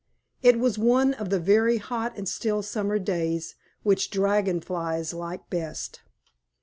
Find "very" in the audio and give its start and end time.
1.39-1.77